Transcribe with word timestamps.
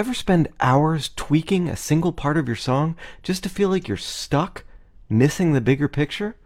Ever 0.00 0.14
spend 0.14 0.48
hours 0.60 1.10
tweaking 1.14 1.68
a 1.68 1.76
single 1.76 2.14
part 2.14 2.38
of 2.38 2.46
your 2.46 2.56
song 2.56 2.96
just 3.22 3.42
to 3.42 3.50
feel 3.50 3.68
like 3.68 3.86
you're 3.86 3.98
stuck, 3.98 4.64
missing 5.10 5.52
the 5.52 5.60
bigger 5.60 5.88
picture? 5.88 6.36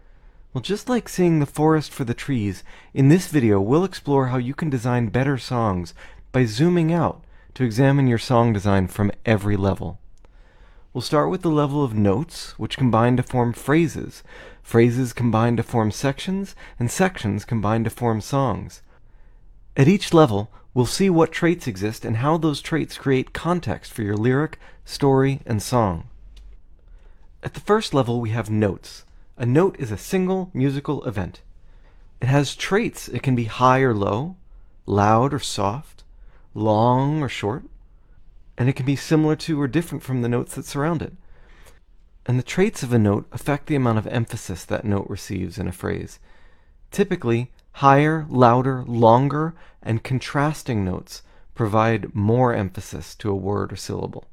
Well, 0.53 0.61
just 0.61 0.89
like 0.89 1.07
seeing 1.07 1.39
the 1.39 1.45
forest 1.45 1.93
for 1.93 2.03
the 2.03 2.13
trees, 2.13 2.65
in 2.93 3.07
this 3.07 3.27
video 3.27 3.61
we'll 3.61 3.85
explore 3.85 4.27
how 4.27 4.35
you 4.35 4.53
can 4.53 4.69
design 4.69 5.07
better 5.07 5.37
songs 5.37 5.93
by 6.33 6.43
zooming 6.43 6.91
out 6.91 7.23
to 7.53 7.63
examine 7.63 8.07
your 8.07 8.17
song 8.17 8.51
design 8.51 8.87
from 8.89 9.09
every 9.25 9.55
level. 9.55 10.01
We'll 10.93 11.01
start 11.01 11.29
with 11.29 11.41
the 11.41 11.49
level 11.49 11.81
of 11.81 11.93
notes, 11.93 12.59
which 12.59 12.77
combine 12.77 13.15
to 13.15 13.23
form 13.23 13.53
phrases. 13.53 14.21
Phrases 14.63 15.13
combine 15.13 15.55
to 15.55 15.63
form 15.63 15.91
sections, 15.91 16.57
and 16.77 16.91
sections 16.91 17.45
combine 17.45 17.85
to 17.85 17.89
form 17.89 18.19
songs. 18.19 18.81
At 19.77 19.87
each 19.87 20.13
level, 20.13 20.51
we'll 20.75 20.85
see 20.85 21.09
what 21.09 21.31
traits 21.31 21.65
exist 21.65 22.05
and 22.05 22.17
how 22.17 22.37
those 22.37 22.61
traits 22.61 22.99
create 22.99 23.33
context 23.33 23.91
for 23.91 24.03
your 24.03 24.17
lyric, 24.17 24.59
story, 24.83 25.41
and 25.47 25.63
song. 25.63 26.07
At 27.41 27.55
the 27.55 27.61
first 27.61 27.93
level, 27.93 28.21
we 28.21 28.29
have 28.29 28.51
notes. 28.51 29.05
A 29.37 29.45
note 29.45 29.75
is 29.79 29.89
a 29.89 29.97
single 29.97 30.51
musical 30.53 31.03
event. 31.05 31.41
It 32.21 32.27
has 32.27 32.55
traits. 32.55 33.07
It 33.07 33.23
can 33.23 33.35
be 33.35 33.45
high 33.45 33.79
or 33.79 33.93
low, 33.93 34.35
loud 34.85 35.33
or 35.33 35.39
soft, 35.39 36.03
long 36.53 37.23
or 37.23 37.29
short, 37.29 37.63
and 38.57 38.67
it 38.69 38.73
can 38.73 38.85
be 38.85 38.95
similar 38.95 39.35
to 39.37 39.59
or 39.61 39.67
different 39.67 40.03
from 40.03 40.21
the 40.21 40.29
notes 40.29 40.55
that 40.55 40.65
surround 40.65 41.01
it. 41.01 41.13
And 42.25 42.37
the 42.37 42.43
traits 42.43 42.83
of 42.83 42.91
a 42.91 42.99
note 42.99 43.27
affect 43.31 43.67
the 43.67 43.75
amount 43.75 43.99
of 43.99 44.07
emphasis 44.07 44.65
that 44.65 44.83
note 44.83 45.07
receives 45.07 45.57
in 45.57 45.67
a 45.67 45.71
phrase. 45.71 46.19
Typically, 46.91 47.51
higher, 47.79 48.25
louder, 48.29 48.85
longer, 48.87 49.53
and 49.83 50.01
contrasting 50.01 50.85
notes 50.85 51.21
provide 51.53 52.15
more 52.15 52.53
emphasis 52.53 53.13
to 53.15 53.29
a 53.29 53.35
word 53.35 53.73
or 53.73 53.75
syllable. 53.75 54.23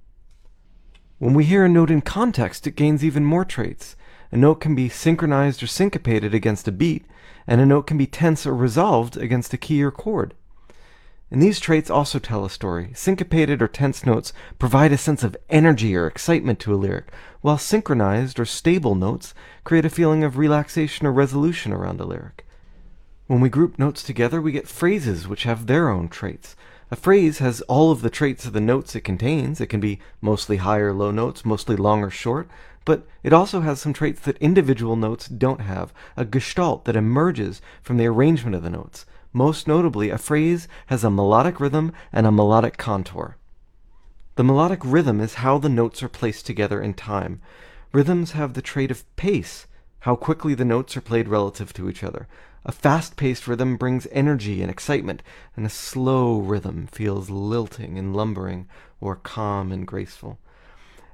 When 1.19 1.35
we 1.35 1.45
hear 1.45 1.65
a 1.65 1.69
note 1.69 1.91
in 1.91 2.03
context, 2.03 2.69
it 2.69 2.77
gains 2.77 3.05
even 3.05 3.25
more 3.25 3.45
traits. 3.45 3.97
A 4.31 4.37
note 4.37 4.61
can 4.61 4.77
be 4.77 4.89
synchronized 4.89 5.61
or 5.61 5.67
syncopated 5.67 6.33
against 6.33 6.69
a 6.69 6.73
beat, 6.73 7.05
and 7.45 7.61
a 7.61 7.67
note 7.67 7.89
can 7.89 7.99
be 7.99 8.07
tense 8.07 8.47
or 8.47 8.55
resolved 8.55 9.17
against 9.17 9.53
a 9.53 9.59
key 9.59 9.83
or 9.83 9.91
chord. 9.91 10.34
And 11.29 11.43
these 11.43 11.59
traits 11.59 11.91
also 11.91 12.21
tell 12.21 12.45
a 12.45 12.51
story. 12.51 12.93
Syncopated 12.95 13.61
or 13.61 13.67
tense 13.67 14.06
notes 14.06 14.33
provide 14.61 14.93
a 14.93 14.99
sense 14.99 15.25
of 15.25 15.37
energy 15.51 15.97
or 15.97 16.06
excitement 16.06 16.61
to 16.61 16.75
a 16.75 16.77
lyric, 16.77 17.11
while 17.41 17.59
synchronized 17.59 18.39
or 18.39 18.45
stable 18.45 18.95
notes 18.95 19.34
create 19.65 19.84
a 19.84 19.91
feeling 19.91 20.23
of 20.23 20.39
relaxation 20.39 21.09
or 21.09 21.12
resolution 21.12 21.73
around 21.73 22.01
a 22.01 22.05
lyric. 22.05 22.47
When 23.28 23.41
we 23.41 23.48
group 23.48 23.78
notes 23.78 24.03
together, 24.03 24.42
we 24.42 24.53
get 24.53 24.69
phrases 24.69 25.28
which 25.28 25.45
have 25.45 25.67
their 25.67 25.89
own 25.89 26.09
traits. 26.09 26.56
A 26.91 26.97
phrase 26.97 27.39
has 27.39 27.61
all 27.62 27.92
of 27.92 28.03
the 28.03 28.11
traits 28.11 28.45
of 28.45 28.53
the 28.53 28.61
notes 28.61 28.95
it 28.95 29.03
contains. 29.03 29.61
It 29.61 29.69
can 29.69 29.81
be 29.81 30.01
mostly 30.20 30.59
high 30.59 30.81
or 30.81 30.92
low 30.92 31.11
notes, 31.11 31.45
mostly 31.45 31.77
long 31.77 32.03
or 32.03 32.11
short, 32.11 32.48
but 32.84 33.06
it 33.23 33.33
also 33.33 33.61
has 33.61 33.81
some 33.81 33.93
traits 33.93 34.20
that 34.23 34.37
individual 34.39 34.97
notes 34.97 35.28
don't 35.28 35.61
have, 35.61 35.95
a 36.17 36.25
gestalt 36.25 36.84
that 36.84 36.97
emerges 36.97 37.62
from 37.81 37.97
the 37.97 38.06
arrangement 38.06 38.56
of 38.56 38.65
the 38.65 38.70
notes. 38.70 39.06
Most 39.33 39.69
notably, 39.69 40.11
a 40.11 40.19
phrase 40.19 40.67
has 40.87 41.05
a 41.05 41.11
melodic 41.11 41.61
rhythm 41.61 41.93
and 42.12 42.27
a 42.27 42.33
melodic 42.33 42.77
contour. 42.77 43.37
The 44.34 44.45
melodic 44.45 44.81
rhythm 44.84 45.20
is 45.20 45.34
how 45.34 45.59
the 45.59 45.69
notes 45.69 46.03
are 46.03 46.09
placed 46.09 46.45
together 46.45 46.83
in 46.83 46.95
time. 46.95 47.41
Rhythms 47.93 48.33
have 48.33 48.55
the 48.55 48.62
trait 48.62 48.91
of 48.91 49.05
pace, 49.17 49.67
how 50.03 50.14
quickly 50.14 50.55
the 50.55 50.64
notes 50.64 50.97
are 50.97 51.00
played 51.00 51.28
relative 51.28 51.72
to 51.72 51.89
each 51.89 52.05
other. 52.05 52.28
A 52.64 52.70
fast 52.70 53.17
paced 53.17 53.48
rhythm 53.48 53.77
brings 53.77 54.06
energy 54.12 54.62
and 54.62 54.70
excitement, 54.70 55.22
and 55.56 55.67
a 55.67 55.70
slow 55.70 56.39
rhythm 56.39 56.86
feels 56.86 57.28
lilting 57.31 57.98
and 57.98 58.14
lumbering, 58.14 58.69
or 59.00 59.17
calm 59.17 59.72
and 59.72 59.86
graceful 59.86 60.39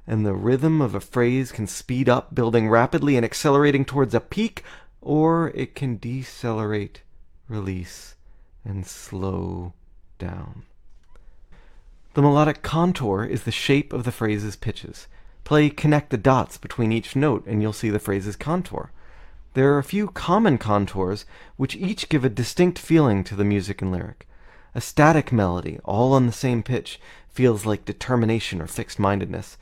and 0.09 0.25
the 0.25 0.33
rhythm 0.33 0.81
of 0.81 0.95
a 0.95 0.99
phrase 0.99 1.51
can 1.51 1.67
speed 1.67 2.09
up, 2.09 2.33
building 2.33 2.67
rapidly 2.67 3.15
and 3.15 3.23
accelerating 3.23 3.85
towards 3.85 4.15
a 4.15 4.19
peak, 4.19 4.63
or 5.01 5.49
it 5.53 5.75
can 5.75 5.97
decelerate, 5.97 7.03
release, 7.47 8.15
and 8.65 8.87
slow 8.87 9.71
down. 10.17 10.63
The 12.15 12.23
melodic 12.23 12.63
contour 12.63 13.23
is 13.23 13.43
the 13.43 13.51
shape 13.51 13.93
of 13.93 14.03
the 14.03 14.11
phrase's 14.11 14.55
pitches. 14.55 15.07
Play 15.49 15.71
connect 15.71 16.11
the 16.11 16.17
dots 16.17 16.59
between 16.59 16.91
each 16.91 17.15
note 17.15 17.43
and 17.47 17.59
you'll 17.59 17.73
see 17.73 17.89
the 17.89 17.97
phrase's 17.97 18.35
contour. 18.35 18.91
There 19.55 19.73
are 19.73 19.79
a 19.79 19.83
few 19.83 20.09
common 20.09 20.59
contours 20.59 21.25
which 21.57 21.75
each 21.75 22.07
give 22.07 22.23
a 22.23 22.29
distinct 22.29 22.77
feeling 22.77 23.23
to 23.23 23.35
the 23.35 23.43
music 23.43 23.81
and 23.81 23.91
lyric. 23.91 24.27
A 24.75 24.79
static 24.79 25.31
melody, 25.31 25.79
all 25.83 26.13
on 26.13 26.27
the 26.27 26.31
same 26.31 26.61
pitch, 26.61 27.01
feels 27.31 27.65
like 27.65 27.83
determination 27.83 28.61
or 28.61 28.67
fixed 28.67 28.99
mindedness. 28.99 29.57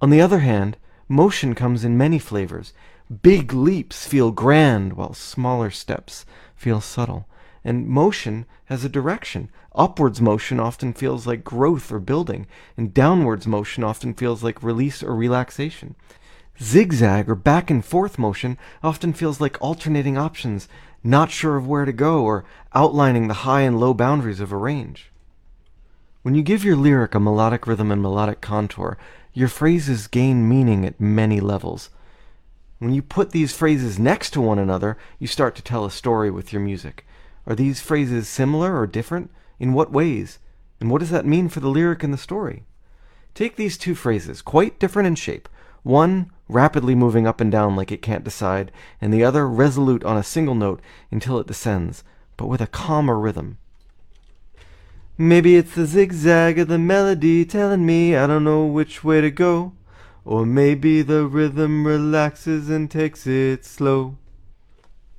On 0.00 0.10
the 0.10 0.20
other 0.20 0.38
hand, 0.38 0.76
motion 1.08 1.56
comes 1.56 1.82
in 1.82 1.98
many 1.98 2.20
flavors. 2.20 2.72
Big 3.20 3.52
leaps 3.52 4.06
feel 4.06 4.30
grand, 4.30 4.92
while 4.92 5.14
smaller 5.14 5.70
steps 5.72 6.24
feel 6.54 6.80
subtle. 6.80 7.26
And 7.64 7.88
motion 7.88 8.44
has 8.66 8.84
a 8.84 8.90
direction. 8.90 9.50
Upwards 9.74 10.20
motion 10.20 10.60
often 10.60 10.92
feels 10.92 11.26
like 11.26 11.42
growth 11.42 11.90
or 11.90 11.98
building, 11.98 12.46
and 12.76 12.92
downwards 12.92 13.46
motion 13.46 13.82
often 13.82 14.14
feels 14.14 14.42
like 14.42 14.62
release 14.62 15.02
or 15.02 15.14
relaxation. 15.14 15.94
Zigzag 16.62 17.28
or 17.28 17.34
back 17.34 17.70
and 17.70 17.84
forth 17.84 18.18
motion 18.18 18.58
often 18.82 19.12
feels 19.12 19.40
like 19.40 19.60
alternating 19.60 20.16
options, 20.16 20.68
not 21.02 21.30
sure 21.30 21.56
of 21.56 21.66
where 21.66 21.84
to 21.84 21.92
go, 21.92 22.22
or 22.22 22.44
outlining 22.74 23.28
the 23.28 23.42
high 23.44 23.62
and 23.62 23.80
low 23.80 23.94
boundaries 23.94 24.40
of 24.40 24.52
a 24.52 24.56
range. 24.56 25.10
When 26.22 26.34
you 26.34 26.42
give 26.42 26.64
your 26.64 26.76
lyric 26.76 27.14
a 27.14 27.20
melodic 27.20 27.66
rhythm 27.66 27.90
and 27.90 28.00
melodic 28.00 28.40
contour, 28.40 28.96
your 29.32 29.48
phrases 29.48 30.06
gain 30.06 30.48
meaning 30.48 30.86
at 30.86 31.00
many 31.00 31.40
levels. 31.40 31.90
When 32.78 32.94
you 32.94 33.02
put 33.02 33.30
these 33.30 33.56
phrases 33.56 33.98
next 33.98 34.30
to 34.30 34.40
one 34.40 34.58
another, 34.58 34.96
you 35.18 35.26
start 35.26 35.54
to 35.56 35.62
tell 35.62 35.84
a 35.84 35.90
story 35.90 36.30
with 36.30 36.52
your 36.52 36.62
music. 36.62 37.04
Are 37.46 37.54
these 37.54 37.80
phrases 37.80 38.28
similar 38.28 38.78
or 38.78 38.86
different? 38.86 39.30
In 39.58 39.72
what 39.72 39.92
ways? 39.92 40.38
And 40.80 40.90
what 40.90 41.00
does 41.00 41.10
that 41.10 41.26
mean 41.26 41.48
for 41.48 41.60
the 41.60 41.68
lyric 41.68 42.02
and 42.02 42.12
the 42.12 42.18
story? 42.18 42.64
Take 43.34 43.56
these 43.56 43.78
two 43.78 43.94
phrases, 43.94 44.42
quite 44.42 44.78
different 44.78 45.06
in 45.06 45.14
shape. 45.14 45.48
One 45.82 46.30
rapidly 46.48 46.94
moving 46.94 47.26
up 47.26 47.40
and 47.40 47.50
down 47.50 47.76
like 47.76 47.92
it 47.92 48.02
can't 48.02 48.24
decide, 48.24 48.70
and 49.00 49.12
the 49.12 49.24
other 49.24 49.48
resolute 49.48 50.04
on 50.04 50.16
a 50.16 50.22
single 50.22 50.54
note 50.54 50.80
until 51.10 51.38
it 51.38 51.46
descends, 51.46 52.04
but 52.36 52.46
with 52.46 52.60
a 52.60 52.66
calmer 52.66 53.18
rhythm. 53.18 53.58
Maybe 55.16 55.56
it's 55.56 55.74
the 55.74 55.86
zigzag 55.86 56.58
of 56.58 56.68
the 56.68 56.78
melody 56.78 57.44
telling 57.44 57.86
me 57.86 58.16
I 58.16 58.26
don't 58.26 58.42
know 58.42 58.64
which 58.64 59.04
way 59.04 59.20
to 59.20 59.30
go. 59.30 59.72
Or 60.24 60.44
maybe 60.46 61.02
the 61.02 61.26
rhythm 61.26 61.86
relaxes 61.86 62.70
and 62.70 62.90
takes 62.90 63.26
it 63.26 63.64
slow. 63.64 64.16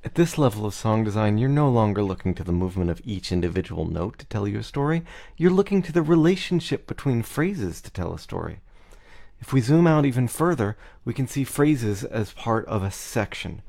At 0.06 0.14
this 0.14 0.38
level 0.38 0.68
of 0.68 0.76
song 0.76 1.04
design, 1.04 1.40
you're 1.40 1.50
no 1.50 1.68
longer 1.68 2.04
looking 2.04 2.36
to 2.36 2.44
the 2.44 2.52
movement 2.52 2.92
of 2.92 3.02
each 3.04 3.32
individual 3.32 3.86
note 3.86 4.20
to 4.20 4.28
tell 4.28 4.48
you 4.48 4.60
a 4.60 4.64
story. 4.64 5.04
You're 5.36 5.50
looking 5.50 5.82
to 5.82 5.92
the 5.92 6.04
relationship 6.04 6.86
between 6.86 7.24
phrases 7.24 7.82
to 7.82 7.90
tell 7.90 8.14
a 8.14 8.20
story. 8.20 8.60
If 9.40 9.52
we 9.52 9.62
zoom 9.62 9.88
out 9.88 10.06
even 10.06 10.28
further, 10.28 10.78
we 11.06 11.16
can 11.16 11.28
see 11.28 11.44
phrases 11.44 12.04
as 12.04 12.34
part 12.34 12.68
of 12.68 12.84
a 12.84 12.92
section. 12.92 13.64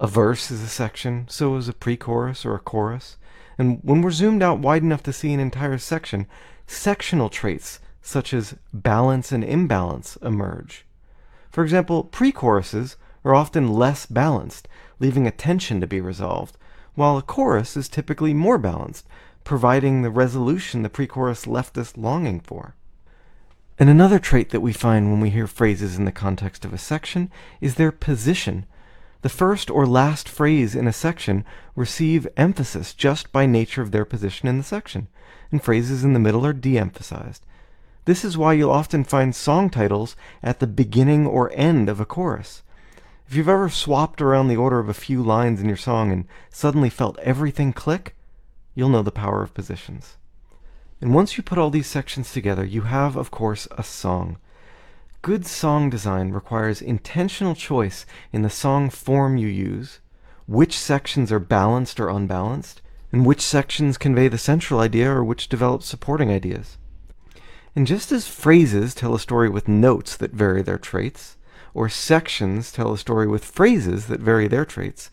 A 0.00 0.08
verse 0.08 0.50
is 0.50 0.62
a 0.62 0.68
section, 0.68 1.26
so 1.28 1.54
is 1.54 1.68
a 1.68 1.72
pre-chorus 1.72 2.44
or 2.44 2.56
a 2.56 2.58
chorus. 2.58 3.16
And 3.56 3.78
when 3.84 4.02
we're 4.02 4.10
zoomed 4.10 4.42
out 4.42 4.58
wide 4.58 4.82
enough 4.82 5.04
to 5.04 5.12
see 5.12 5.32
an 5.32 5.38
entire 5.38 5.78
section, 5.78 6.26
sectional 6.66 7.28
traits 7.28 7.78
such 8.02 8.34
as 8.34 8.56
balance 8.72 9.30
and 9.30 9.44
imbalance 9.44 10.16
emerge. 10.22 10.84
For 11.52 11.62
example, 11.62 12.02
pre-choruses 12.02 12.96
are 13.24 13.34
often 13.34 13.72
less 13.72 14.06
balanced, 14.06 14.68
leaving 14.98 15.26
a 15.26 15.30
tension 15.30 15.80
to 15.80 15.86
be 15.86 16.00
resolved, 16.00 16.56
while 16.94 17.16
a 17.16 17.22
chorus 17.22 17.76
is 17.76 17.88
typically 17.88 18.34
more 18.34 18.58
balanced, 18.58 19.06
providing 19.44 20.02
the 20.02 20.10
resolution 20.10 20.82
the 20.82 20.88
pre-chorus 20.88 21.46
left 21.46 21.78
us 21.78 21.96
longing 21.96 22.40
for. 22.40 22.74
And 23.78 23.88
another 23.88 24.18
trait 24.18 24.50
that 24.50 24.60
we 24.60 24.72
find 24.72 25.10
when 25.10 25.20
we 25.20 25.30
hear 25.30 25.46
phrases 25.46 25.96
in 25.96 26.04
the 26.04 26.12
context 26.12 26.64
of 26.64 26.72
a 26.72 26.78
section 26.78 27.30
is 27.60 27.76
their 27.76 27.92
position 27.92 28.66
the 29.20 29.28
first 29.28 29.68
or 29.68 29.84
last 29.84 30.28
phrase 30.28 30.76
in 30.76 30.86
a 30.86 30.92
section 30.92 31.44
receive 31.74 32.28
emphasis 32.36 32.94
just 32.94 33.32
by 33.32 33.46
nature 33.46 33.82
of 33.82 33.90
their 33.90 34.04
position 34.04 34.46
in 34.46 34.58
the 34.58 34.64
section, 34.64 35.08
and 35.50 35.62
phrases 35.62 36.04
in 36.04 36.12
the 36.12 36.20
middle 36.20 36.46
are 36.46 36.52
de-emphasized. 36.52 37.44
This 38.04 38.24
is 38.24 38.38
why 38.38 38.52
you'll 38.52 38.70
often 38.70 39.02
find 39.02 39.34
song 39.34 39.70
titles 39.70 40.14
at 40.40 40.60
the 40.60 40.68
beginning 40.68 41.26
or 41.26 41.50
end 41.52 41.88
of 41.88 41.98
a 41.98 42.04
chorus. 42.04 42.62
If 43.28 43.36
you've 43.36 43.46
ever 43.46 43.68
swapped 43.68 44.22
around 44.22 44.48
the 44.48 44.56
order 44.56 44.78
of 44.78 44.88
a 44.88 44.94
few 44.94 45.22
lines 45.22 45.60
in 45.60 45.68
your 45.68 45.76
song 45.76 46.10
and 46.10 46.24
suddenly 46.48 46.88
felt 46.88 47.18
everything 47.18 47.74
click, 47.74 48.16
you'll 48.74 48.88
know 48.88 49.02
the 49.02 49.10
power 49.10 49.42
of 49.42 49.52
positions. 49.52 50.16
And 51.02 51.14
once 51.14 51.36
you 51.36 51.42
put 51.42 51.58
all 51.58 51.68
these 51.68 51.86
sections 51.86 52.32
together, 52.32 52.64
you 52.64 52.82
have, 52.82 53.16
of 53.16 53.30
course, 53.30 53.68
a 53.72 53.82
song. 53.82 54.38
Good 55.20 55.44
song 55.44 55.90
design 55.90 56.30
requires 56.30 56.80
intentional 56.80 57.54
choice 57.54 58.06
in 58.32 58.40
the 58.40 58.48
song 58.48 58.88
form 58.88 59.36
you 59.36 59.48
use, 59.48 60.00
which 60.46 60.78
sections 60.78 61.30
are 61.30 61.38
balanced 61.38 62.00
or 62.00 62.08
unbalanced, 62.08 62.80
and 63.12 63.26
which 63.26 63.42
sections 63.42 63.98
convey 63.98 64.28
the 64.28 64.38
central 64.38 64.80
idea 64.80 65.12
or 65.12 65.22
which 65.22 65.50
develop 65.50 65.82
supporting 65.82 66.30
ideas. 66.30 66.78
And 67.76 67.86
just 67.86 68.10
as 68.10 68.26
phrases 68.26 68.94
tell 68.94 69.14
a 69.14 69.20
story 69.20 69.50
with 69.50 69.68
notes 69.68 70.16
that 70.16 70.32
vary 70.32 70.62
their 70.62 70.78
traits, 70.78 71.36
or 71.74 71.88
sections 71.88 72.72
tell 72.72 72.92
a 72.92 72.98
story 72.98 73.26
with 73.26 73.44
phrases 73.44 74.06
that 74.06 74.20
vary 74.20 74.48
their 74.48 74.64
traits, 74.64 75.10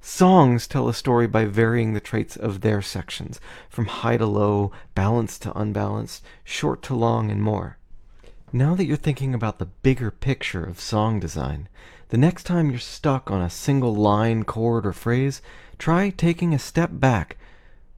songs 0.00 0.66
tell 0.66 0.88
a 0.88 0.94
story 0.94 1.26
by 1.26 1.44
varying 1.44 1.94
the 1.94 2.00
traits 2.00 2.36
of 2.36 2.60
their 2.60 2.82
sections, 2.82 3.40
from 3.68 3.86
high 3.86 4.16
to 4.16 4.26
low, 4.26 4.70
balanced 4.94 5.42
to 5.42 5.58
unbalanced, 5.58 6.22
short 6.44 6.82
to 6.82 6.94
long, 6.94 7.30
and 7.30 7.42
more. 7.42 7.78
Now 8.52 8.74
that 8.74 8.84
you're 8.84 8.96
thinking 8.96 9.34
about 9.34 9.58
the 9.58 9.66
bigger 9.66 10.10
picture 10.10 10.62
of 10.62 10.78
song 10.78 11.18
design, 11.18 11.68
the 12.10 12.18
next 12.18 12.44
time 12.44 12.70
you're 12.70 12.78
stuck 12.78 13.30
on 13.30 13.42
a 13.42 13.50
single 13.50 13.94
line, 13.94 14.44
chord, 14.44 14.86
or 14.86 14.92
phrase, 14.92 15.42
try 15.78 16.10
taking 16.10 16.54
a 16.54 16.58
step 16.58 16.90
back, 16.92 17.36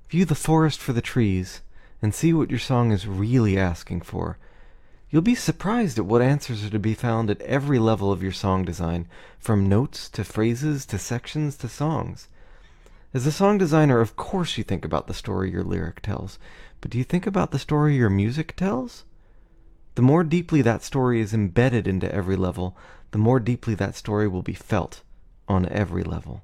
view 0.08 0.24
the 0.24 0.34
forest 0.34 0.80
for 0.80 0.92
the 0.94 1.02
trees, 1.02 1.60
and 2.00 2.14
see 2.14 2.32
what 2.32 2.50
your 2.50 2.58
song 2.58 2.92
is 2.92 3.06
really 3.06 3.58
asking 3.58 4.00
for. 4.00 4.38
You'll 5.16 5.22
be 5.22 5.34
surprised 5.34 5.98
at 5.98 6.04
what 6.04 6.20
answers 6.20 6.62
are 6.62 6.68
to 6.68 6.78
be 6.78 6.92
found 6.92 7.30
at 7.30 7.40
every 7.40 7.78
level 7.78 8.12
of 8.12 8.22
your 8.22 8.32
song 8.32 8.66
design, 8.66 9.08
from 9.38 9.66
notes 9.66 10.10
to 10.10 10.22
phrases 10.24 10.84
to 10.84 10.98
sections 10.98 11.56
to 11.56 11.70
songs. 11.70 12.28
As 13.14 13.26
a 13.26 13.32
song 13.32 13.56
designer, 13.56 14.02
of 14.02 14.14
course 14.14 14.58
you 14.58 14.62
think 14.62 14.84
about 14.84 15.06
the 15.06 15.14
story 15.14 15.50
your 15.50 15.64
lyric 15.64 16.02
tells, 16.02 16.38
but 16.82 16.90
do 16.90 16.98
you 16.98 17.04
think 17.04 17.26
about 17.26 17.50
the 17.50 17.58
story 17.58 17.96
your 17.96 18.10
music 18.10 18.56
tells? 18.56 19.04
The 19.94 20.02
more 20.02 20.22
deeply 20.22 20.60
that 20.60 20.82
story 20.82 21.22
is 21.22 21.32
embedded 21.32 21.88
into 21.88 22.14
every 22.14 22.36
level, 22.36 22.76
the 23.12 23.16
more 23.16 23.40
deeply 23.40 23.74
that 23.74 23.96
story 23.96 24.28
will 24.28 24.42
be 24.42 24.52
felt 24.52 25.00
on 25.48 25.66
every 25.70 26.04
level. 26.04 26.42